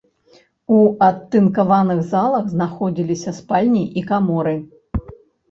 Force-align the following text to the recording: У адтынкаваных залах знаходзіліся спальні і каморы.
У 0.77 0.77
адтынкаваных 1.07 1.99
залах 2.13 2.49
знаходзіліся 2.55 3.35
спальні 3.41 3.85
і 4.03 4.05
каморы. 4.09 4.57